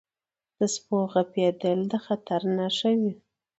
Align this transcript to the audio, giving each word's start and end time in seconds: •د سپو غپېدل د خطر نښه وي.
•د 0.59 0.59
سپو 0.75 0.97
غپېدل 1.11 1.79
د 1.91 1.93
خطر 2.05 2.41
نښه 2.57 2.91
وي. 2.99 3.13